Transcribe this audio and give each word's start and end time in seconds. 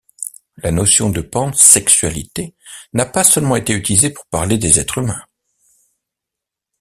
La 0.57 0.71
notion 0.71 1.11
de 1.11 1.21
pansexualité 1.21 2.55
n'a 2.93 3.05
pas 3.05 3.23
seulement 3.23 3.55
été 3.55 3.73
utilisée 3.73 4.09
pour 4.09 4.25
parler 4.25 4.57
des 4.57 4.79
êtres 4.79 4.97
humains. 4.97 5.23